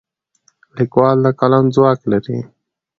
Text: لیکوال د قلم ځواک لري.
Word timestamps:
لیکوال 0.77 1.17
د 1.25 1.27
قلم 1.39 1.65
ځواک 1.75 1.99
لري. 2.11 2.39